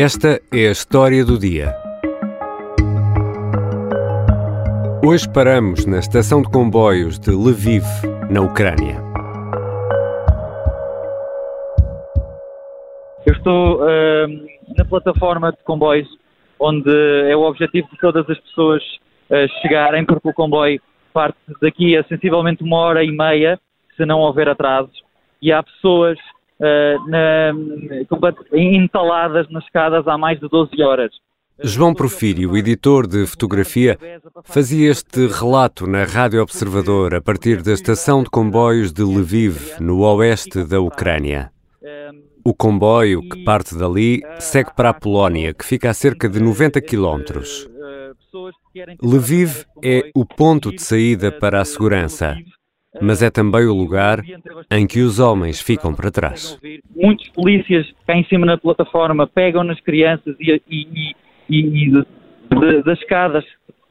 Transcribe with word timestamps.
Esta 0.00 0.40
é 0.52 0.68
a 0.68 0.70
história 0.70 1.24
do 1.24 1.36
dia. 1.36 1.74
Hoje 5.04 5.28
paramos 5.28 5.86
na 5.86 5.98
estação 5.98 6.40
de 6.40 6.48
comboios 6.52 7.18
de 7.18 7.32
Lviv, 7.32 7.82
na 8.30 8.40
Ucrânia. 8.42 8.94
Eu 13.26 13.32
estou 13.32 13.82
uh, 13.82 14.28
na 14.76 14.84
plataforma 14.84 15.50
de 15.50 15.58
comboios, 15.64 16.08
onde 16.60 16.88
é 17.28 17.34
o 17.34 17.40
objetivo 17.40 17.88
de 17.90 17.98
todas 17.98 18.30
as 18.30 18.38
pessoas 18.38 18.80
uh, 19.30 19.48
chegarem, 19.60 20.06
porque 20.06 20.28
o 20.28 20.32
comboio 20.32 20.80
parte 21.12 21.36
daqui 21.60 21.96
a 21.96 22.04
sensivelmente 22.04 22.62
uma 22.62 22.76
hora 22.76 23.02
e 23.02 23.10
meia, 23.10 23.58
se 23.96 24.06
não 24.06 24.20
houver 24.20 24.48
atrasos, 24.48 25.02
e 25.42 25.50
há 25.50 25.60
pessoas 25.60 26.16
uh, 26.60 28.56
entaladas 28.56 29.48
nas 29.50 29.64
escadas 29.64 30.06
há 30.06 30.18
mais 30.18 30.38
de 30.40 30.48
12 30.48 30.82
horas. 30.82 31.10
João 31.60 31.92
Profírio, 31.92 32.56
editor 32.56 33.04
de 33.04 33.26
fotografia, 33.26 33.98
fazia 34.44 34.90
este 34.90 35.26
relato 35.26 35.88
na 35.88 36.04
Rádio 36.04 36.40
Observador 36.40 37.16
a 37.16 37.20
partir 37.20 37.62
da 37.62 37.72
estação 37.72 38.22
de 38.22 38.30
comboios 38.30 38.92
de 38.92 39.02
Lviv, 39.02 39.74
no 39.80 40.02
oeste 40.02 40.62
da 40.62 40.80
Ucrânia. 40.80 41.50
O 42.44 42.54
comboio 42.54 43.20
que 43.28 43.42
parte 43.42 43.76
dali 43.76 44.22
segue 44.38 44.70
para 44.74 44.90
a 44.90 44.94
Polónia, 44.94 45.52
que 45.52 45.64
fica 45.64 45.90
a 45.90 45.94
cerca 45.94 46.28
de 46.28 46.40
90 46.40 46.80
quilómetros. 46.80 47.68
Lviv 49.02 49.64
é 49.82 50.10
o 50.14 50.24
ponto 50.24 50.70
de 50.70 50.80
saída 50.80 51.32
para 51.32 51.60
a 51.60 51.64
segurança, 51.64 52.36
mas 53.00 53.22
é 53.22 53.30
também 53.30 53.64
o 53.66 53.74
lugar 53.74 54.22
em 54.70 54.86
que 54.86 55.00
os 55.00 55.18
homens 55.18 55.60
ficam 55.60 55.94
para 55.94 56.10
trás. 56.10 56.58
Muitos 56.94 57.28
polícias 57.28 57.86
cá 58.06 58.16
em 58.16 58.24
cima 58.24 58.46
na 58.46 58.56
plataforma 58.56 59.26
pegam 59.26 59.64
nas 59.64 59.80
crianças 59.80 60.34
e, 60.40 60.60
e, 60.68 61.14
e, 61.48 61.88
e 61.88 62.04
das 62.84 62.98
escadas 62.98 63.44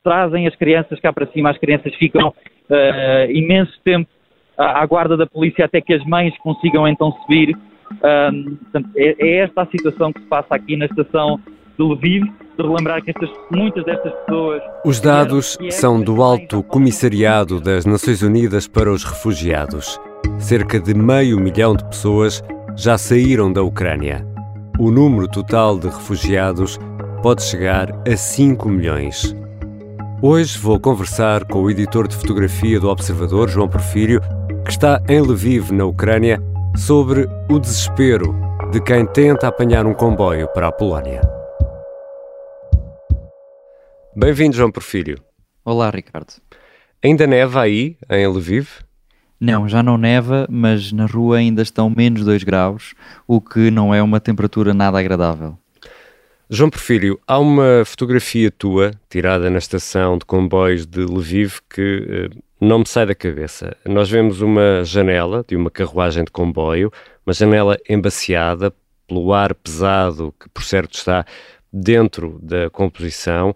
trazem 0.03 0.47
as 0.47 0.55
crianças 0.55 0.99
cá 0.99 1.11
para 1.11 1.27
cima. 1.27 1.49
As 1.49 1.57
crianças 1.57 1.93
ficam 1.95 2.29
uh, 2.29 3.31
imenso 3.31 3.73
tempo 3.83 4.09
à, 4.57 4.81
à 4.81 4.85
guarda 4.85 5.17
da 5.17 5.25
polícia 5.25 5.65
até 5.65 5.81
que 5.81 5.93
as 5.93 6.03
mães 6.05 6.37
consigam 6.39 6.87
então 6.87 7.11
subir 7.23 7.55
portanto, 7.87 8.89
é, 8.95 9.15
é, 9.19 9.37
esta 9.39 9.61
a 9.61 9.65
situação 9.67 10.11
que 10.11 10.21
se 10.21 10.27
passa 10.27 10.55
aqui 10.55 10.75
na 10.75 10.85
estação 10.85 11.39
de 11.77 11.83
Lviv, 11.83 12.23
de 12.57 12.63
relembrar 12.63 13.03
que 13.03 13.11
estas, 13.11 13.29
muitas 13.51 13.85
destas 13.85 14.11
pessoas... 14.13 14.61
Os 14.83 14.99
dados 14.99 15.57
são 15.69 16.01
do 16.01 16.21
Alto 16.23 16.63
Comissariado 16.63 17.61
das 17.61 17.85
Nações 17.85 18.21
Unidas 18.21 18.67
para 18.67 18.91
os 18.91 19.03
Refugiados. 19.03 19.99
Cerca 20.39 20.79
de 20.79 20.93
meio 20.93 21.39
milhão 21.39 21.75
de 21.75 21.85
pessoas 21.85 22.43
já 22.75 22.97
saíram 22.97 23.51
da 23.51 23.61
Ucrânia. 23.61 24.25
O 24.79 24.91
número 24.91 25.27
total 25.27 25.79
de 25.79 25.87
refugiados 25.87 26.79
pode 27.23 27.41
chegar 27.41 27.89
a 28.07 28.15
5 28.15 28.69
milhões. 28.69 29.35
Hoje 30.21 30.57
vou 30.59 30.79
conversar 30.79 31.45
com 31.45 31.63
o 31.63 31.71
editor 31.71 32.07
de 32.07 32.15
fotografia 32.15 32.79
do 32.79 32.89
Observador, 32.89 33.49
João 33.49 33.67
Porfírio, 33.67 34.21
que 34.63 34.71
está 34.71 35.01
em 35.09 35.21
Lviv, 35.21 35.71
na 35.71 35.85
Ucrânia, 35.85 36.41
sobre 36.75 37.27
o 37.49 37.59
desespero 37.59 38.35
de 38.71 38.81
quem 38.81 39.05
tenta 39.05 39.47
apanhar 39.47 39.85
um 39.85 39.93
comboio 39.93 40.47
para 40.49 40.67
a 40.67 40.71
Polónia. 40.71 41.36
Bem-vindo, 44.19 44.55
João 44.55 44.71
Porfírio. 44.71 45.19
Olá, 45.63 45.91
Ricardo. 45.91 46.33
Ainda 47.03 47.27
neva 47.27 47.61
aí, 47.61 47.97
em 48.09 48.25
Lviv? 48.25 48.67
Não, 49.39 49.69
já 49.69 49.83
não 49.83 49.95
neva, 49.95 50.47
mas 50.49 50.91
na 50.91 51.05
rua 51.05 51.37
ainda 51.37 51.61
estão 51.61 51.87
menos 51.87 52.25
2 52.25 52.43
graus, 52.43 52.95
o 53.27 53.39
que 53.39 53.69
não 53.69 53.93
é 53.93 54.01
uma 54.01 54.19
temperatura 54.19 54.73
nada 54.73 54.97
agradável. 54.97 55.55
João 56.49 56.71
Porfírio, 56.71 57.19
há 57.27 57.37
uma 57.37 57.83
fotografia 57.85 58.49
tua, 58.49 58.89
tirada 59.07 59.51
na 59.51 59.59
estação 59.59 60.17
de 60.17 60.25
comboios 60.25 60.87
de 60.87 61.01
Lviv, 61.01 61.59
que 61.69 62.07
eh, 62.09 62.39
não 62.59 62.79
me 62.79 62.87
sai 62.87 63.05
da 63.05 63.13
cabeça. 63.13 63.77
Nós 63.85 64.09
vemos 64.09 64.41
uma 64.41 64.83
janela 64.83 65.45
de 65.47 65.55
uma 65.55 65.69
carruagem 65.69 66.23
de 66.23 66.31
comboio, 66.31 66.91
uma 67.23 67.33
janela 67.33 67.77
embaciada 67.87 68.73
pelo 69.07 69.31
ar 69.31 69.53
pesado 69.53 70.33
que, 70.39 70.49
por 70.49 70.63
certo, 70.63 70.95
está 70.95 71.23
dentro 71.71 72.39
da 72.41 72.67
composição. 72.71 73.53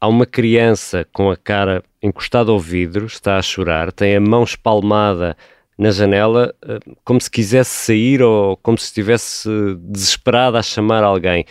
Há 0.00 0.08
uma 0.08 0.24
criança 0.24 1.06
com 1.12 1.30
a 1.30 1.36
cara 1.36 1.82
encostada 2.02 2.50
ao 2.50 2.58
vidro, 2.58 3.04
está 3.04 3.36
a 3.36 3.42
chorar, 3.42 3.92
tem 3.92 4.16
a 4.16 4.20
mão 4.20 4.42
espalmada 4.42 5.36
na 5.76 5.90
janela, 5.90 6.54
eh, 6.66 6.78
como 7.04 7.20
se 7.20 7.30
quisesse 7.30 7.70
sair 7.70 8.22
ou 8.22 8.56
como 8.56 8.78
se 8.78 8.86
estivesse 8.86 9.48
desesperada 9.78 10.58
a 10.58 10.62
chamar 10.62 11.04
alguém. 11.04 11.44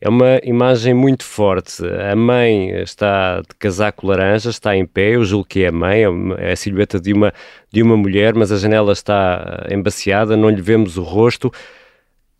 É 0.00 0.08
uma 0.08 0.40
imagem 0.44 0.94
muito 0.94 1.24
forte. 1.24 1.82
A 1.84 2.14
mãe 2.14 2.70
está 2.82 3.40
de 3.40 3.56
casaco 3.58 4.06
laranja, 4.06 4.50
está 4.50 4.76
em 4.76 4.86
pé, 4.86 5.16
eu 5.16 5.24
julgo 5.24 5.46
que 5.46 5.64
é 5.64 5.68
a 5.68 5.72
mãe, 5.72 6.02
é 6.38 6.52
a 6.52 6.56
silhueta 6.56 7.00
de 7.00 7.12
uma, 7.12 7.32
de 7.72 7.82
uma 7.82 7.96
mulher, 7.96 8.34
mas 8.34 8.52
a 8.52 8.56
janela 8.56 8.92
está 8.92 9.66
embaciada, 9.70 10.36
não 10.36 10.50
lhe 10.50 10.62
vemos 10.62 10.96
o 10.96 11.02
rosto. 11.02 11.52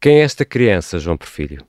Quem 0.01 0.21
é 0.21 0.23
esta 0.23 0.45
criança, 0.45 0.99
João 0.99 1.17
Porfírio? 1.17 1.65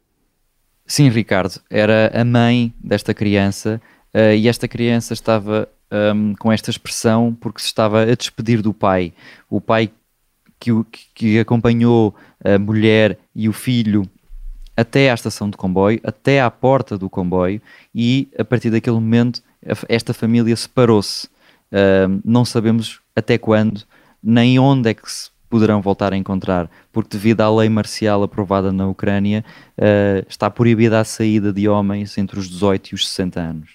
Sim, 0.87 1.09
Ricardo, 1.09 1.59
era 1.69 2.09
a 2.13 2.23
mãe 2.23 2.73
desta 2.81 3.13
criança 3.13 3.81
uh, 4.13 4.33
e 4.33 4.47
esta 4.47 4.69
criança 4.69 5.13
estava 5.13 5.67
um, 5.91 6.33
com 6.35 6.49
esta 6.49 6.69
expressão 6.69 7.35
porque 7.39 7.59
se 7.59 7.67
estava 7.67 8.03
a 8.03 8.15
despedir 8.15 8.61
do 8.61 8.73
pai. 8.73 9.13
O 9.49 9.59
pai 9.59 9.91
que, 10.57 10.71
que 11.13 11.39
acompanhou 11.39 12.15
a 12.41 12.57
mulher 12.57 13.17
e 13.35 13.49
o 13.49 13.53
filho 13.53 14.09
até 14.77 15.11
à 15.11 15.13
estação 15.13 15.49
de 15.49 15.57
comboio, 15.57 15.99
até 16.03 16.39
à 16.39 16.49
porta 16.49 16.97
do 16.97 17.09
comboio, 17.09 17.61
e 17.93 18.29
a 18.37 18.45
partir 18.45 18.69
daquele 18.69 18.95
momento 18.95 19.41
esta 19.89 20.13
família 20.13 20.55
separou-se. 20.55 21.27
Uh, 21.69 22.21
não 22.23 22.45
sabemos 22.45 23.01
até 23.13 23.37
quando, 23.37 23.83
nem 24.23 24.57
onde 24.57 24.89
é 24.89 24.93
que 24.93 25.11
se 25.11 25.29
poderão 25.49 25.81
voltar 25.81 26.13
a 26.13 26.17
encontrar, 26.17 26.69
porque 26.91 27.09
devido 27.17 27.41
à 27.41 27.55
lei 27.55 27.69
marcial 27.69 28.23
aprovada 28.23 28.71
na 28.71 28.87
Ucrânia, 28.87 29.43
uh, 29.77 30.25
está 30.29 30.49
proibida 30.49 30.99
a 30.99 31.03
saída 31.03 31.51
de 31.53 31.67
homens 31.67 32.17
entre 32.17 32.39
os 32.39 32.49
18 32.49 32.87
e 32.87 32.95
os 32.95 33.07
60 33.07 33.39
anos. 33.39 33.69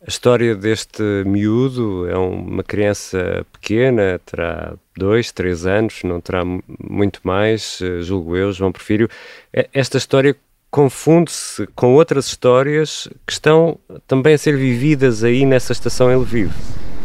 A 0.00 0.08
história 0.08 0.54
deste 0.54 1.02
miúdo 1.26 2.08
é 2.08 2.16
uma 2.16 2.62
criança 2.62 3.44
pequena, 3.52 4.20
terá 4.24 4.74
dois, 4.96 5.32
três 5.32 5.66
anos, 5.66 6.02
não 6.04 6.20
terá 6.20 6.42
muito 6.88 7.20
mais, 7.24 7.80
eh, 7.82 8.00
julgo 8.00 8.36
eu, 8.36 8.52
João 8.52 8.70
Porfírio. 8.70 9.08
Esta 9.52 9.98
história 9.98 10.36
confunde-se 10.70 11.66
com 11.74 11.94
outras 11.94 12.26
histórias 12.26 13.08
que 13.26 13.32
estão 13.32 13.76
também 14.06 14.34
a 14.34 14.38
ser 14.38 14.56
vividas 14.56 15.24
aí 15.24 15.44
nessa 15.44 15.72
estação 15.72 16.12
em 16.12 16.16
Lviv. 16.16 16.52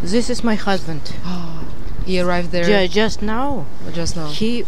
This 0.01 0.29
is 0.29 0.41
my 0.41 0.55
husband. 0.55 1.01
Oh, 1.25 1.62
he 2.05 2.19
arrived 2.19 2.51
there 2.51 2.69
yeah, 2.69 2.87
just 2.87 3.21
now. 3.21 3.65
Just 3.93 4.15
now. 4.15 4.27
He 4.27 4.65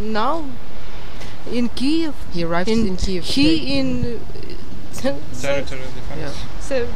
now 0.00 0.44
in 1.50 1.68
Kiev. 1.68 2.14
He 2.32 2.44
arrived 2.44 2.68
in, 2.68 2.86
in 2.86 2.96
Kiev. 2.96 3.24
He 3.24 3.58
today. 3.58 3.78
in 3.78 4.02
defense. 4.92 5.42
Yeah. 5.42 6.86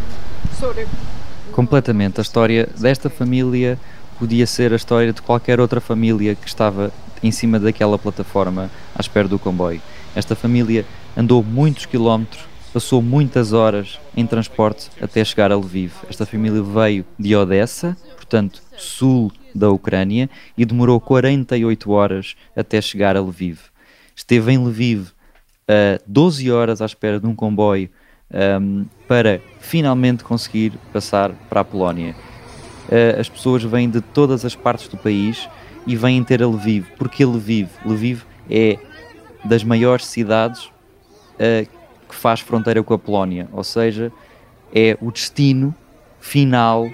Completamente. 1.52 2.20
A 2.20 2.22
história 2.22 2.68
desta 2.78 3.10
família 3.10 3.78
podia 4.18 4.46
ser 4.46 4.72
a 4.72 4.76
história 4.76 5.12
de 5.12 5.22
qualquer 5.22 5.60
outra 5.60 5.80
família 5.80 6.34
que 6.34 6.46
estava 6.46 6.92
em 7.22 7.30
cima 7.30 7.58
daquela 7.58 7.98
plataforma 7.98 8.70
à 8.94 9.00
espera 9.00 9.28
do 9.28 9.38
comboio. 9.38 9.80
Esta 10.14 10.34
família 10.34 10.84
andou 11.16 11.42
muitos 11.42 11.86
quilómetros, 11.86 12.42
passou 12.72 13.02
muitas 13.02 13.52
horas 13.52 13.98
em 14.16 14.26
transporte 14.26 14.90
até 15.00 15.24
chegar 15.24 15.52
a 15.52 15.56
Lviv. 15.56 15.92
Esta 16.08 16.24
família 16.26 16.62
veio 16.62 17.04
de 17.18 17.34
Odessa, 17.34 17.96
portanto, 18.28 18.62
sul 18.76 19.32
da 19.54 19.70
Ucrânia, 19.70 20.28
e 20.56 20.64
demorou 20.66 21.00
48 21.00 21.90
horas 21.90 22.36
até 22.54 22.80
chegar 22.80 23.16
a 23.16 23.20
Lviv. 23.22 23.58
Esteve 24.14 24.52
em 24.52 24.58
Lviv 24.58 25.08
uh, 25.08 26.02
12 26.06 26.52
horas 26.52 26.82
à 26.82 26.86
espera 26.86 27.18
de 27.18 27.26
um 27.26 27.34
comboio 27.34 27.88
um, 28.60 28.84
para 29.08 29.40
finalmente 29.60 30.22
conseguir 30.22 30.74
passar 30.92 31.32
para 31.48 31.62
a 31.62 31.64
Polónia. 31.64 32.14
Uh, 32.88 33.18
as 33.18 33.28
pessoas 33.28 33.64
vêm 33.64 33.88
de 33.88 34.02
todas 34.02 34.44
as 34.44 34.54
partes 34.54 34.88
do 34.88 34.98
país 34.98 35.48
e 35.86 35.96
vêm 35.96 36.22
ter 36.22 36.42
a 36.42 36.46
Lviv. 36.46 36.86
Porque 36.98 37.24
Lviv? 37.24 37.70
Lviv 37.84 38.22
é 38.50 38.78
das 39.42 39.64
maiores 39.64 40.06
cidades 40.06 40.66
uh, 40.66 41.66
que 42.06 42.14
faz 42.14 42.40
fronteira 42.40 42.82
com 42.82 42.92
a 42.92 42.98
Polónia, 42.98 43.48
ou 43.52 43.64
seja, 43.64 44.12
é 44.74 44.96
o 45.00 45.10
destino 45.10 45.74
final 46.20 46.88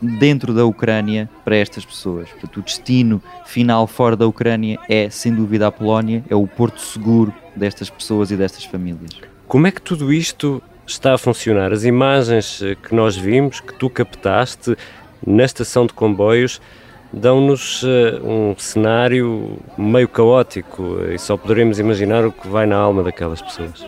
dentro 0.00 0.52
da 0.52 0.64
Ucrânia 0.64 1.28
para 1.44 1.56
estas 1.56 1.84
pessoas. 1.84 2.28
Portanto, 2.30 2.58
o 2.58 2.62
destino 2.62 3.22
final 3.46 3.86
fora 3.86 4.16
da 4.16 4.26
Ucrânia 4.26 4.78
é, 4.88 5.08
sem 5.10 5.34
dúvida, 5.34 5.66
a 5.66 5.72
Polónia, 5.72 6.24
é 6.28 6.34
o 6.34 6.46
porto 6.46 6.80
seguro 6.80 7.32
destas 7.54 7.88
pessoas 7.90 8.30
e 8.30 8.36
destas 8.36 8.64
famílias. 8.64 9.10
Como 9.46 9.66
é 9.66 9.70
que 9.70 9.80
tudo 9.80 10.12
isto 10.12 10.62
está 10.86 11.14
a 11.14 11.18
funcionar? 11.18 11.72
As 11.72 11.84
imagens 11.84 12.62
eh, 12.62 12.74
que 12.74 12.94
nós 12.94 13.16
vimos, 13.16 13.60
que 13.60 13.74
tu 13.74 13.88
captaste 13.88 14.76
na 15.26 15.44
estação 15.44 15.86
de 15.86 15.92
comboios, 15.92 16.60
dão-nos 17.12 17.82
uh, 17.82 17.86
um 18.24 18.54
cenário 18.58 19.58
meio 19.78 20.08
caótico 20.08 20.98
e 21.08 21.18
só 21.18 21.36
poderemos 21.36 21.78
imaginar 21.78 22.26
o 22.26 22.32
que 22.32 22.48
vai 22.48 22.66
na 22.66 22.76
alma 22.76 23.02
daquelas 23.02 23.40
pessoas. 23.40 23.86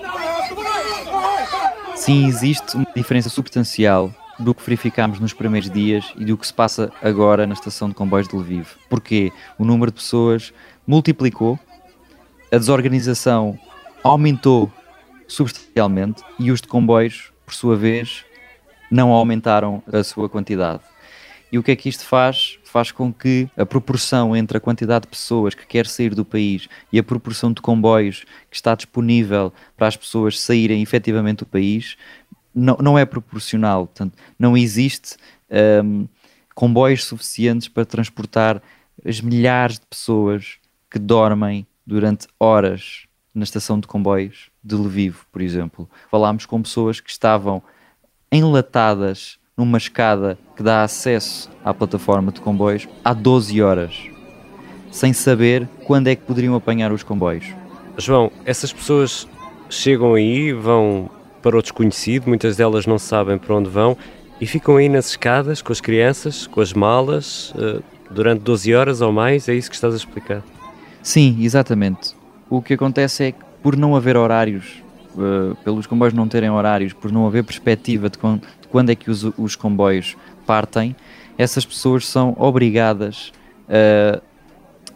Sim, 1.96 2.26
existe 2.28 2.76
uma 2.76 2.86
diferença 2.94 3.28
substancial 3.28 4.12
do 4.38 4.54
que 4.54 4.62
verificámos 4.62 5.18
nos 5.18 5.32
primeiros 5.32 5.70
dias 5.70 6.12
e 6.16 6.24
do 6.24 6.36
que 6.36 6.46
se 6.46 6.52
passa 6.52 6.92
agora 7.02 7.46
na 7.46 7.54
estação 7.54 7.88
de 7.88 7.94
comboios 7.94 8.28
de 8.28 8.36
Lviv. 8.36 8.68
Porque 8.88 9.32
o 9.58 9.64
número 9.64 9.90
de 9.90 9.96
pessoas 9.96 10.52
multiplicou, 10.86 11.58
a 12.52 12.58
desorganização 12.58 13.58
aumentou 14.02 14.70
substancialmente 15.26 16.22
e 16.38 16.50
os 16.50 16.60
de 16.60 16.68
comboios, 16.68 17.32
por 17.44 17.54
sua 17.54 17.76
vez, 17.76 18.24
não 18.90 19.10
aumentaram 19.10 19.82
a 19.92 20.02
sua 20.04 20.28
quantidade. 20.28 20.82
E 21.50 21.58
o 21.58 21.62
que 21.62 21.70
é 21.70 21.76
que 21.76 21.88
isto 21.88 22.04
faz? 22.04 22.58
Faz 22.64 22.90
com 22.90 23.12
que 23.12 23.48
a 23.56 23.64
proporção 23.64 24.36
entre 24.36 24.58
a 24.58 24.60
quantidade 24.60 25.02
de 25.02 25.08
pessoas 25.08 25.54
que 25.54 25.66
quer 25.66 25.86
sair 25.86 26.14
do 26.14 26.24
país 26.24 26.68
e 26.92 26.98
a 26.98 27.04
proporção 27.04 27.52
de 27.52 27.62
comboios 27.62 28.24
que 28.50 28.56
está 28.56 28.74
disponível 28.74 29.52
para 29.76 29.86
as 29.86 29.96
pessoas 29.96 30.40
saírem 30.40 30.82
efetivamente 30.82 31.38
do 31.38 31.46
país 31.46 31.96
não, 32.56 32.78
não 32.80 32.98
é 32.98 33.04
proporcional. 33.04 33.86
Portanto, 33.86 34.14
não 34.38 34.56
existe 34.56 35.16
um, 35.84 36.08
comboios 36.54 37.04
suficientes 37.04 37.68
para 37.68 37.84
transportar 37.84 38.62
as 39.04 39.20
milhares 39.20 39.78
de 39.78 39.86
pessoas 39.86 40.56
que 40.90 40.98
dormem 40.98 41.66
durante 41.86 42.26
horas 42.40 43.06
na 43.34 43.44
estação 43.44 43.78
de 43.78 43.86
comboios 43.86 44.50
de 44.64 44.74
Lviv, 44.74 45.18
por 45.30 45.42
exemplo. 45.42 45.88
Falámos 46.10 46.46
com 46.46 46.62
pessoas 46.62 46.98
que 46.98 47.10
estavam 47.10 47.62
enlatadas 48.32 49.38
numa 49.54 49.76
escada 49.76 50.38
que 50.56 50.62
dá 50.62 50.82
acesso 50.82 51.50
à 51.62 51.74
plataforma 51.74 52.32
de 52.32 52.40
comboios 52.40 52.88
há 53.04 53.12
12 53.12 53.62
horas, 53.62 54.10
sem 54.90 55.12
saber 55.12 55.68
quando 55.84 56.08
é 56.08 56.16
que 56.16 56.24
poderiam 56.24 56.54
apanhar 56.54 56.92
os 56.92 57.02
comboios. 57.02 57.46
João, 57.98 58.32
essas 58.44 58.72
pessoas 58.72 59.28
chegam 59.68 60.14
aí, 60.14 60.52
vão 60.52 61.10
para 61.46 61.56
o 61.56 61.62
desconhecido, 61.62 62.26
muitas 62.26 62.56
delas 62.56 62.86
não 62.86 62.98
sabem 62.98 63.38
para 63.38 63.54
onde 63.54 63.70
vão 63.70 63.96
e 64.40 64.46
ficam 64.48 64.78
aí 64.78 64.88
nas 64.88 65.10
escadas 65.10 65.62
com 65.62 65.70
as 65.70 65.80
crianças, 65.80 66.44
com 66.44 66.60
as 66.60 66.72
malas, 66.72 67.54
eh, 67.56 67.78
durante 68.10 68.40
12 68.40 68.74
horas 68.74 69.00
ou 69.00 69.12
mais, 69.12 69.48
é 69.48 69.54
isso 69.54 69.70
que 69.70 69.76
estás 69.76 69.94
a 69.94 69.96
explicar? 69.96 70.42
Sim, 71.04 71.36
exatamente. 71.40 72.16
O 72.50 72.60
que 72.60 72.74
acontece 72.74 73.26
é 73.26 73.30
que 73.30 73.38
por 73.62 73.76
não 73.76 73.94
haver 73.94 74.16
horários 74.16 74.82
uh, 75.14 75.54
pelos 75.62 75.86
comboios 75.86 76.12
não 76.12 76.26
terem 76.26 76.50
horários, 76.50 76.92
por 76.92 77.12
não 77.12 77.28
haver 77.28 77.44
perspectiva 77.44 78.10
de, 78.10 78.18
quando, 78.18 78.90
é 78.90 78.96
que 78.96 79.08
os, 79.08 79.22
os, 79.38 79.54
comboios 79.54 80.16
partem, 80.44 80.96
essas 81.38 81.64
pessoas 81.64 82.08
são 82.08 82.34
obrigadas 82.40 83.32
a 83.68 84.20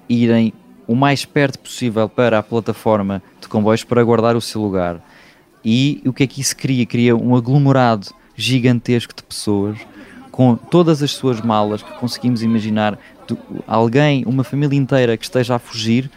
irem 0.08 0.52
o 0.88 0.96
mais 0.96 1.24
perto 1.24 1.60
possível 1.60 2.08
para 2.08 2.40
a 2.40 2.42
plataforma 2.42 3.22
de 3.40 3.46
comboios 3.46 3.84
para 3.84 4.02
guardar 4.02 4.34
o 4.34 4.40
seu 4.40 4.60
lugar. 4.60 5.00
E 5.64 6.02
o 6.06 6.12
que 6.12 6.24
é 6.24 6.26
que 6.26 6.40
isso 6.40 6.56
cria? 6.56 6.86
Cria 6.86 7.16
um 7.16 7.36
aglomerado 7.36 8.08
gigantesco 8.34 9.14
de 9.14 9.22
pessoas 9.22 9.78
com 10.30 10.56
todas 10.56 11.02
as 11.02 11.10
suas 11.10 11.40
malas 11.40 11.82
que 11.82 11.92
conseguimos 11.94 12.42
imaginar 12.42 12.98
alguém, 13.66 14.24
uma 14.26 14.42
família 14.42 14.76
inteira 14.76 15.16
que 15.16 15.24
esteja 15.24 15.56
a 15.56 15.58
fugir, 15.58 16.10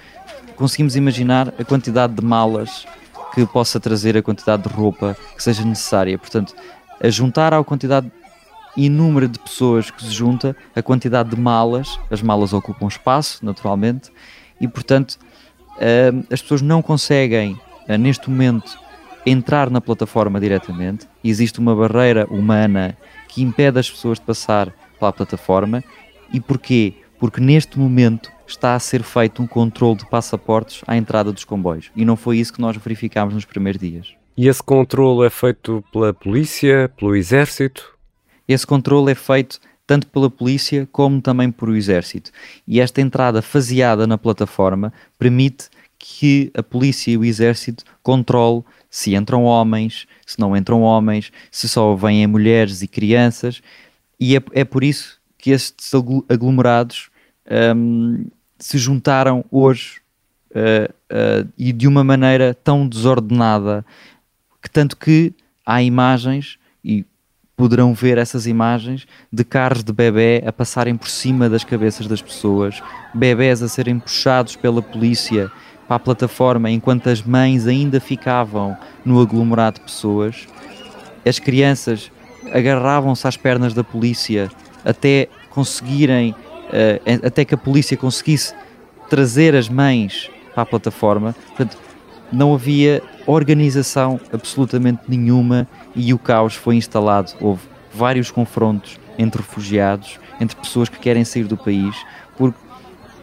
conseguimos 0.56 0.96
imaginar 0.96 1.54
a 1.60 1.64
quantidade 1.64 2.14
de 2.14 2.24
malas 2.24 2.86
que 3.34 3.46
possa 3.46 3.80
trazer 3.80 4.16
a 4.16 4.22
quantidade 4.22 4.64
de 4.64 4.70
roupa 4.70 5.18
que 5.36 5.44
seja 5.44 5.66
necessária. 5.66 6.18
Portanto, 6.18 6.56
a 7.02 7.10
juntar 7.10 7.54
à 7.54 7.64
quantidade 7.64 8.12
inúmera 8.78 9.28
de 9.28 9.40
pessoas 9.40 9.92
que 9.92 10.04
se 10.04 10.12
junta, 10.12 10.56
a 10.76 10.82
quantidade 10.82 11.30
de 11.30 11.40
malas, 11.40 12.00
as 12.10 12.22
malas 12.22 12.54
ocupam 12.54 12.88
espaço, 12.88 13.46
naturalmente, 13.46 14.12
e 14.60 14.68
portanto 14.68 15.18
uh, 15.76 16.26
as 16.32 16.42
pessoas 16.42 16.62
não 16.62 16.82
conseguem, 16.82 17.60
uh, 17.88 17.98
neste 17.98 18.30
momento, 18.30 18.78
entrar 19.26 19.70
na 19.70 19.82
plataforma 19.82 20.40
diretamente. 20.40 21.08
Existe 21.24 21.60
uma 21.60 21.76
barreira 21.76 22.28
humana 22.30 22.98
que 23.28 23.42
impede 23.42 23.80
as 23.80 23.90
pessoas 23.90 24.20
de 24.20 24.26
passar 24.26 24.74
pela 25.00 25.14
plataforma. 25.14 25.84
E 26.32 26.40
porquê? 26.40 26.94
Porque 27.20 27.40
neste 27.40 27.80
momento 27.80 28.32
está 28.46 28.76
a 28.76 28.80
ser 28.80 29.04
feito 29.04 29.42
um 29.42 29.48
controle 29.48 29.98
de 29.98 30.10
passaportes 30.10 30.82
à 30.86 30.98
entrada 30.98 31.32
dos 31.32 31.44
comboios. 31.44 31.92
E 31.96 32.04
não 32.06 32.16
foi 32.16 32.38
isso 32.38 32.54
que 32.54 32.62
nós 32.62 32.76
verificámos 32.78 33.34
nos 33.34 33.46
primeiros 33.46 33.80
dias. 33.80 34.14
E 34.36 34.48
esse 34.48 34.62
controle 34.62 35.28
é 35.28 35.30
feito 35.30 35.84
pela 35.92 36.14
polícia, 36.14 36.92
pelo 36.98 37.16
exército? 37.16 37.94
Esse 38.48 38.66
controle 38.66 39.12
é 39.12 39.16
feito 39.16 39.60
tanto 39.86 40.08
pela 40.08 40.30
polícia 40.30 40.88
como 40.92 41.22
também 41.22 41.52
por 41.52 41.70
o 41.70 41.76
exército. 41.76 42.32
E 42.68 42.80
esta 42.80 43.02
entrada 43.02 43.42
faseada 43.42 44.08
na 44.08 44.18
plataforma 44.18 44.94
permite 45.20 45.70
que 46.06 46.52
a 46.54 46.62
polícia 46.62 47.12
e 47.12 47.18
o 47.18 47.24
exército 47.24 47.86
controle 48.02 48.62
se 48.90 49.16
entram 49.16 49.46
homens, 49.46 50.06
se 50.26 50.38
não 50.38 50.56
entram 50.56 50.82
homens, 50.82 51.32
se 51.50 51.70
só 51.70 51.96
vêm 51.96 52.28
mulheres 52.28 52.82
e 52.82 52.90
crianças. 52.90 53.62
E 54.20 54.36
é, 54.36 54.44
é 54.52 54.66
por 54.66 54.84
isso 54.84 55.18
que 55.38 55.52
estes 55.52 55.94
aglomerados 56.28 57.10
um, 57.74 58.26
se 58.60 58.78
juntaram 58.78 59.46
hoje 59.50 60.02
uh, 60.52 60.92
uh, 60.92 61.50
e 61.58 61.72
de 61.72 61.88
uma 61.88 62.04
maneira 62.04 62.54
tão 62.54 62.86
desordenada 62.86 63.86
que 64.62 64.70
tanto 64.70 64.98
que 64.98 65.34
há 65.66 65.82
imagens 65.82 66.60
e 66.84 67.06
poderão 67.56 67.94
ver 67.94 68.18
essas 68.18 68.46
imagens 68.46 69.08
de 69.32 69.46
carros 69.46 69.86
de 69.86 69.94
bebê 69.94 70.44
a 70.46 70.52
passarem 70.52 70.98
por 70.98 71.08
cima 71.08 71.50
das 71.50 71.64
cabeças 71.64 72.08
das 72.08 72.22
pessoas, 72.22 72.84
bebés 73.14 73.64
a 73.64 73.70
serem 73.70 74.00
puxados 74.00 74.58
pela 74.58 74.82
polícia 74.82 75.50
para 75.88 75.98
a 75.98 76.00
plataforma 76.00 76.70
enquanto 76.70 77.10
as 77.10 77.22
mães 77.22 77.68
ainda 77.68 78.00
ficavam 78.00 78.78
no 79.04 79.22
aglomerado 79.22 79.80
de 79.80 79.86
pessoas. 79.86 80.48
As 81.26 81.40
crianças 81.40 82.12
agarravam-se 82.52 83.28
às 83.28 83.38
pernas 83.38 83.74
da 83.74 83.84
polícia 83.84 84.50
até 84.84 85.28
conseguirem 85.50 86.32
uh, 86.32 87.26
até 87.26 87.46
que 87.46 87.54
a 87.54 87.58
polícia 87.58 87.96
conseguisse 87.96 88.54
trazer 89.10 89.56
as 89.56 89.70
mães 89.70 90.30
para 90.54 90.64
a 90.64 90.66
plataforma. 90.66 91.36
Portanto, 91.48 91.78
não 92.32 92.54
havia 92.54 93.02
organização 93.28 94.20
absolutamente 94.32 95.04
nenhuma 95.08 95.68
e 95.96 96.14
o 96.14 96.20
caos 96.20 96.56
foi 96.56 96.76
instalado. 96.76 97.32
Houve 97.40 97.62
vários 97.94 98.32
confrontos 98.32 99.00
entre 99.18 99.42
refugiados, 99.42 100.20
entre 100.42 100.56
pessoas 100.58 100.90
que 100.90 100.98
querem 100.98 101.24
sair 101.24 101.44
do 101.44 101.56
país, 101.56 101.96
porque 102.36 102.58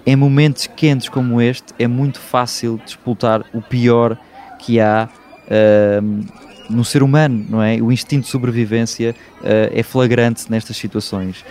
em 0.07 0.17
momentos 0.17 0.67
quentes 0.67 1.09
como 1.09 1.41
este 1.41 1.75
é 1.79 1.87
muito 1.87 2.19
fácil 2.19 2.81
disputar 2.85 3.45
o 3.53 3.61
pior 3.61 4.17
que 4.59 4.81
há 4.81 5.09
uh, 5.47 6.25
no 6.69 6.85
ser 6.85 7.03
humano, 7.03 7.45
não 7.49 7.63
é? 7.63 7.77
O 7.83 7.91
instinto 7.91 8.25
de 8.25 8.31
sobrevivência 8.31 9.15
uh, 9.41 9.45
é 9.73 9.83
flagrante 9.83 10.51
nestas 10.51 10.77
situações 10.77 11.45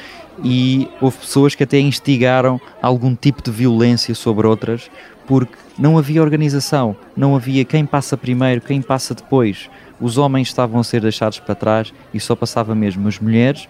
e 0.44 0.88
houve 1.02 1.18
pessoas 1.18 1.56
que 1.56 1.64
até 1.64 1.80
instigaram 1.80 2.60
algum 2.82 3.16
tipo 3.16 3.44
de 3.44 3.52
violência 3.52 4.16
sobre 4.16 4.48
outras 4.48 4.90
porque 5.28 5.58
não 5.78 5.98
havia 5.98 6.22
organização, 6.22 6.96
não 7.16 7.36
havia 7.36 7.64
quem 7.64 7.86
passa 7.86 8.18
primeiro, 8.18 8.62
quem 8.62 8.82
passa 8.82 9.14
depois. 9.14 9.70
Os 10.02 10.18
homens 10.18 10.48
estavam 10.48 10.80
a 10.80 10.84
ser 10.84 11.02
deixados 11.02 11.40
para 11.40 11.54
trás 11.54 11.94
e 12.14 12.20
só 12.20 12.36
passava 12.36 12.74
mesmo 12.74 13.08
as 13.08 13.20
mulheres 13.20 13.68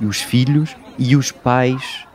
e 0.00 0.06
os 0.06 0.20
filhos 0.22 0.74
e 0.98 1.14
os 1.14 1.30
pais 1.30 2.06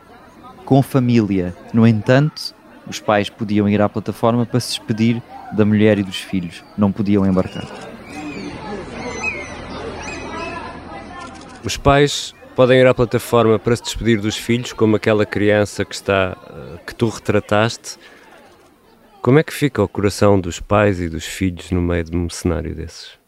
com 0.64 0.82
família. 0.82 1.54
No 1.72 1.86
entanto, 1.86 2.54
os 2.86 3.00
pais 3.00 3.28
podiam 3.28 3.68
ir 3.68 3.80
à 3.80 3.88
plataforma 3.88 4.44
para 4.44 4.60
se 4.60 4.68
despedir 4.70 5.22
da 5.52 5.64
mulher 5.64 5.98
e 5.98 6.02
dos 6.02 6.18
filhos, 6.18 6.64
não 6.76 6.90
podiam 6.90 7.26
embarcar. 7.26 7.66
Os 11.64 11.76
pais 11.76 12.34
podem 12.54 12.80
ir 12.80 12.86
à 12.86 12.94
plataforma 12.94 13.58
para 13.58 13.74
se 13.74 13.82
despedir 13.82 14.20
dos 14.20 14.36
filhos, 14.36 14.72
como 14.72 14.96
aquela 14.96 15.24
criança 15.24 15.84
que 15.84 15.94
está 15.94 16.36
eh, 16.50 16.78
que 16.86 16.94
tu 16.94 17.08
retrataste. 17.08 17.96
Como 19.22 19.38
é 19.38 19.42
que 19.42 19.52
fica 19.52 19.82
o 19.82 19.88
coração 19.88 20.38
dos 20.38 20.60
pais 20.60 21.00
e 21.00 21.08
dos 21.08 21.24
filhos 21.24 21.70
no 21.70 21.80
meio 21.80 22.04
de 22.04 22.16
um 22.16 22.28
cenário 22.28 22.74
desses? 22.74 23.18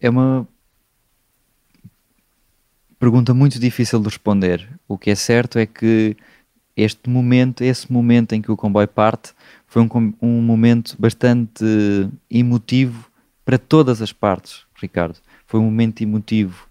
É 0.00 0.08
uma 0.08 0.46
pergunta 3.00 3.34
muito 3.34 3.58
difícil 3.58 3.98
de 3.98 4.04
responder. 4.04 4.68
O 4.86 4.96
que 4.96 5.10
é 5.10 5.16
certo 5.16 5.58
é 5.58 5.66
que 5.66 6.16
este 6.76 7.10
momento, 7.10 7.64
esse 7.64 7.92
momento 7.92 8.34
em 8.34 8.40
que 8.40 8.52
o 8.52 8.56
comboio 8.56 8.86
parte, 8.86 9.32
foi 9.66 9.82
um, 9.82 10.14
um 10.22 10.40
momento 10.40 10.94
bastante 10.96 11.64
emotivo 12.30 13.10
para 13.44 13.58
todas 13.58 14.00
as 14.00 14.12
partes, 14.12 14.64
Ricardo 14.80 15.18
foi 15.50 15.58
um 15.58 15.64
momento 15.64 16.00
emotivo 16.00 16.68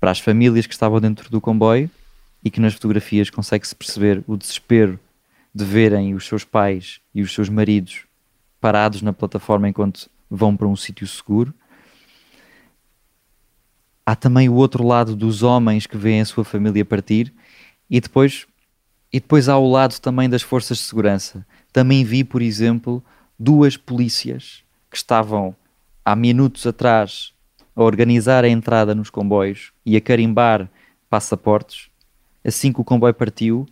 para 0.00 0.10
as 0.10 0.18
famílias 0.18 0.66
que 0.66 0.74
estavam 0.74 1.00
dentro 1.00 1.30
do 1.30 1.40
comboio 1.40 1.88
e 2.44 2.50
que 2.50 2.60
nas 2.60 2.74
fotografias 2.74 3.30
consegue-se 3.30 3.72
perceber 3.76 4.24
o 4.26 4.36
desespero 4.36 4.98
de 5.54 5.64
verem 5.64 6.12
os 6.12 6.26
seus 6.26 6.42
pais 6.42 7.00
e 7.14 7.22
os 7.22 7.32
seus 7.32 7.48
maridos 7.48 8.04
parados 8.60 9.00
na 9.00 9.12
plataforma 9.12 9.68
enquanto 9.68 10.10
vão 10.28 10.56
para 10.56 10.66
um 10.66 10.74
sítio 10.74 11.06
seguro. 11.06 11.54
Há 14.04 14.16
também 14.16 14.48
o 14.48 14.54
outro 14.54 14.86
lado 14.86 15.14
dos 15.14 15.42
homens 15.42 15.86
que 15.86 15.96
veem 15.96 16.20
a 16.20 16.24
sua 16.24 16.44
família 16.44 16.84
partir 16.84 17.32
e 17.88 18.00
depois, 18.00 18.46
e 19.12 19.20
depois 19.20 19.48
há 19.48 19.56
o 19.58 19.70
lado 19.70 19.98
também 20.00 20.28
das 20.28 20.42
forças 20.42 20.78
de 20.78 20.84
segurança. 20.84 21.46
Também 21.72 22.04
vi, 22.04 22.24
por 22.24 22.42
exemplo, 22.42 23.02
duas 23.38 23.76
polícias 23.76 24.62
que 24.90 24.96
estavam 24.96 25.54
há 26.04 26.14
minutos 26.16 26.66
atrás 26.66 27.32
a 27.74 27.82
organizar 27.82 28.44
a 28.44 28.48
entrada 28.48 28.94
nos 28.94 29.08
comboios 29.08 29.72
e 29.84 29.96
a 29.96 30.00
carimbar 30.00 30.68
passaportes. 31.08 31.88
Assim 32.44 32.72
que 32.72 32.80
o 32.80 32.84
comboio 32.84 33.14
partiu, 33.14 33.66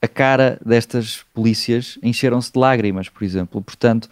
a 0.00 0.06
cara 0.06 0.60
destas 0.64 1.24
polícias 1.34 1.98
encheram-se 2.02 2.52
de 2.52 2.58
lágrimas, 2.58 3.08
por 3.08 3.24
exemplo. 3.24 3.60
Portanto, 3.60 4.08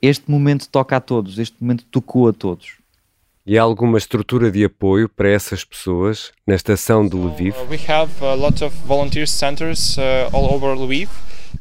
este 0.00 0.30
momento 0.30 0.68
toca 0.68 0.96
a 0.96 1.00
todos, 1.00 1.38
este 1.38 1.56
momento 1.60 1.84
tocou 1.90 2.28
a 2.28 2.32
todos. 2.32 2.76
E 3.50 3.56
há 3.56 3.62
alguma 3.62 3.96
estrutura 3.96 4.50
de 4.50 4.62
apoio 4.62 5.08
para 5.08 5.30
essas 5.30 5.64
pessoas 5.64 6.32
na 6.46 6.54
estação 6.54 7.08
de 7.08 7.16
Lviv? 7.16 7.56
Uh, 7.56 7.70
we 7.70 7.80
have 7.88 8.12
a 8.22 8.34
lot 8.34 8.62
of 8.62 8.76
volunteer 8.84 9.26
centers 9.26 9.96
uh, 9.96 10.00
all 10.34 10.52
over 10.52 10.76
Lviv. 10.76 11.08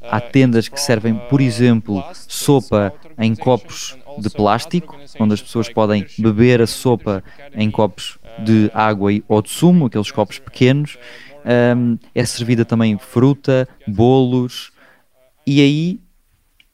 Há 0.02 0.20
tendas 0.20 0.68
que 0.68 0.78
servem, 0.82 1.16
por 1.30 1.40
exemplo, 1.40 2.04
sopa 2.14 2.94
em 3.18 3.34
copos 3.34 3.98
de 4.18 4.30
plástico, 4.30 4.98
onde 5.18 5.36
as 5.36 5.42
pessoas 5.42 5.70
podem 5.70 6.06
beber 6.18 6.62
a 6.62 6.68
sopa 6.68 7.24
em 7.56 7.72
copos 7.72 8.20
de 8.44 8.70
água 8.74 9.10
ou 9.26 9.42
de 9.42 9.50
sumo, 9.50 9.86
aqueles 9.86 10.12
copos 10.12 10.40
pequenos. 10.40 10.98
É 12.14 12.26
servida 12.26 12.66
também 12.66 12.98
fruta, 12.98 13.66
bolos, 13.88 14.74
e 15.46 15.62
aí 15.62 16.02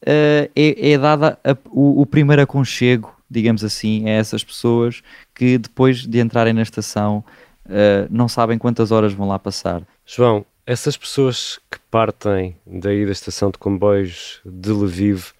uh, 0.08 0.50
é, 0.56 0.92
é, 0.92 0.98
dada 0.98 1.38
o 1.70 2.04
primeiro 2.04 2.42
aconchego 2.42 3.14
digamos 3.34 3.64
assim, 3.64 4.08
a 4.08 4.12
essas 4.12 4.44
pessoas 4.44 5.02
que 5.34 5.58
depois 5.58 6.06
de 6.06 6.20
entrarem 6.20 6.54
na 6.54 6.62
estação 6.62 7.24
uh, 7.66 8.08
não 8.10 8.28
sabem 8.28 8.58
quantas 8.58 8.92
horas 8.92 9.14
vão 9.14 9.28
lá 9.28 9.40
passar. 9.40 9.82
João, 10.06 10.46
essas 10.66 10.96
pessoas 10.96 11.60
que 11.70 11.80
partem 11.92 12.56
daí 12.66 13.06
da 13.06 13.12
estação 13.12 13.50
de 13.50 13.58
comboios 13.58 14.40
de 14.46 14.72
Lviv 14.72 15.32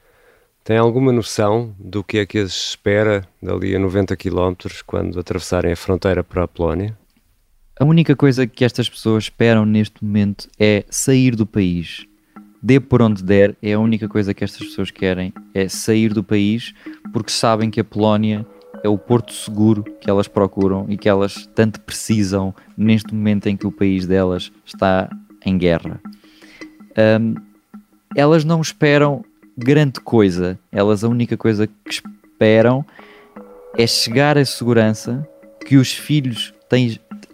têm 0.64 0.78
alguma 0.78 1.12
noção 1.12 1.74
do 1.80 2.04
que 2.04 2.18
é 2.18 2.26
que 2.26 2.40
as 2.40 2.52
espera 2.52 3.28
dali 3.42 3.76
a 3.76 3.80
90 3.80 4.16
km 4.16 4.54
quando 4.86 5.20
atravessarem 5.20 5.72
a 5.72 5.76
fronteira 5.76 6.24
para 6.24 6.44
a 6.44 6.48
Polónia? 6.48 6.98
A 7.80 7.86
única 7.86 8.16
coisa 8.16 8.46
que 8.46 8.64
estas 8.64 8.88
pessoas 8.88 9.26
esperam 9.26 9.66
neste 9.66 10.04
momento 10.04 10.48
é 10.60 10.86
sair 10.90 11.36
do 11.36 11.46
país 11.46 12.06
dê 12.64 12.80
por 12.80 13.02
onde 13.02 13.22
der, 13.22 13.58
é 13.62 13.74
a 13.74 13.80
única 13.80 14.08
coisa 14.08 14.34
que 14.34 14.42
estas 14.42 14.66
pessoas 14.66 14.90
querem, 14.90 15.34
é 15.54 15.68
sair 15.68 16.14
do 16.14 16.24
país, 16.24 16.74
porque 17.12 17.30
sabem 17.30 17.70
que 17.70 17.82
a 17.82 17.84
Polónia 17.84 18.46
é 18.82 18.88
o 18.88 18.98
porto 18.98 19.34
seguro 19.34 19.84
que 19.84 20.10
elas 20.10 20.30
procuram 20.30 20.86
e 20.88 20.98
que 20.98 21.10
elas 21.10 21.46
tanto 21.54 21.82
precisam 21.82 22.56
neste 22.78 23.14
momento 23.14 23.48
em 23.48 23.58
que 23.58 23.68
o 23.68 23.72
país 23.72 24.08
delas 24.08 24.50
está 24.66 25.10
em 25.46 25.58
guerra. 25.58 26.00
Um, 27.22 27.36
elas 28.16 28.46
não 28.46 28.62
esperam 28.62 29.26
grande 29.58 30.00
coisa, 30.00 30.58
elas 30.72 31.04
a 31.04 31.10
única 31.10 31.36
coisa 31.36 31.68
que 31.68 32.02
esperam 32.22 32.86
é 33.78 33.86
chegar 33.86 34.38
à 34.38 34.46
segurança, 34.46 35.28
que 35.66 35.76
os 35.76 35.92
filhos 35.92 36.54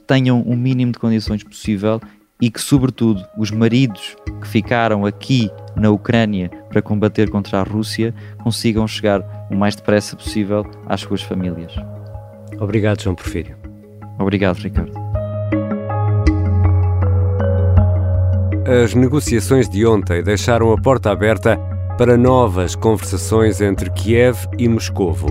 tenham 0.08 0.42
o 0.42 0.56
mínimo 0.56 0.92
de 0.92 0.98
condições 0.98 1.44
possível 1.44 2.02
e 2.42 2.50
que, 2.50 2.62
sobretudo, 2.62 3.26
os 3.38 3.52
maridos 3.52 4.16
que 4.42 4.48
ficaram 4.48 5.06
aqui 5.06 5.52
na 5.76 5.90
Ucrânia 5.90 6.50
para 6.70 6.82
combater 6.82 7.30
contra 7.30 7.60
a 7.60 7.64
Rússia 7.64 8.14
consigam 8.44 8.88
chegar 8.88 9.48
o 9.52 9.56
mais 9.56 9.76
depressa 9.76 10.16
possível 10.16 10.66
às 10.88 11.02
suas 11.02 11.22
famílias. 11.22 11.74
Obrigado, 12.60 13.02
João 13.02 13.16
Porfírio. 13.16 13.58
Obrigado, 14.18 14.58
Ricardo. 14.58 14.92
As 18.84 18.94
negociações 18.94 19.68
de 19.68 19.86
ontem 19.86 20.22
deixaram 20.22 20.72
a 20.72 20.78
porta 20.80 21.12
aberta 21.12 21.58
para 21.98 22.16
novas 22.16 22.76
conversações 22.76 23.60
entre 23.62 23.90
Kiev 23.90 24.38
e 24.58 24.70
Moscovo. 24.70 25.28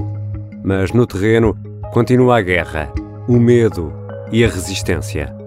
Mas 0.65 0.93
no 0.93 1.07
terreno 1.07 1.57
continua 1.93 2.39
a 2.39 2.43
guerra, 2.43 2.93
o 3.29 3.39
medo 3.39 3.93
e 4.33 4.45
a 4.45 4.49
resistência. 4.49 5.38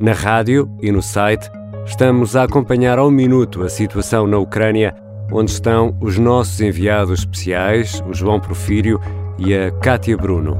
Na 0.00 0.14
rádio 0.14 0.66
e 0.80 0.90
no 0.90 1.02
site, 1.02 1.50
estamos 1.84 2.34
a 2.34 2.44
acompanhar 2.44 2.98
ao 2.98 3.10
minuto 3.10 3.62
a 3.62 3.68
situação 3.68 4.26
na 4.26 4.38
Ucrânia, 4.38 4.94
onde 5.30 5.50
estão 5.50 5.94
os 6.00 6.16
nossos 6.16 6.58
enviados 6.58 7.18
especiais, 7.18 8.02
o 8.08 8.14
João 8.14 8.40
Profírio 8.40 8.98
e 9.36 9.54
a 9.54 9.70
Kátia 9.70 10.16
Bruno. 10.16 10.58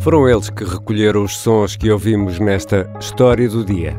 Foram 0.00 0.26
eles 0.26 0.48
que 0.48 0.64
recolheram 0.64 1.24
os 1.24 1.36
sons 1.36 1.76
que 1.76 1.90
ouvimos 1.90 2.40
nesta 2.40 2.90
História 2.98 3.46
do 3.50 3.66
Dia. 3.66 3.94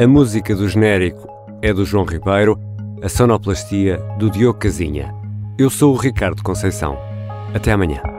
A 0.00 0.06
música 0.06 0.54
do 0.54 0.68
genérico 0.68 1.26
é 1.60 1.72
do 1.72 1.84
João 1.84 2.04
Ribeiro, 2.04 2.56
a 3.02 3.08
sonoplastia 3.08 3.98
do 4.16 4.30
Diogo 4.30 4.60
Casinha. 4.60 5.12
Eu 5.58 5.68
sou 5.68 5.92
o 5.92 5.98
Ricardo 5.98 6.40
Conceição. 6.40 6.96
Até 7.52 7.72
amanhã. 7.72 8.17